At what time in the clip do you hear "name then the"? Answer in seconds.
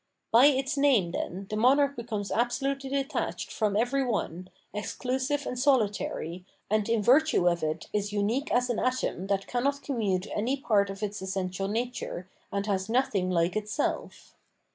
0.77-1.55